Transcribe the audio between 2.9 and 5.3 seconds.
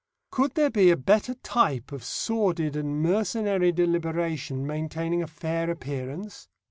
mercenary deliberation maintaining a